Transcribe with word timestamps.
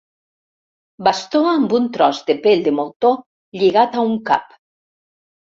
Bastó 1.07 1.41
amb 1.49 1.75
un 1.79 1.85
tros 1.97 2.21
de 2.31 2.37
pell 2.47 2.65
de 2.69 2.75
moltó 2.79 3.13
lligat 3.61 4.01
a 4.01 4.09
un 4.09 4.19
cap. 4.33 4.59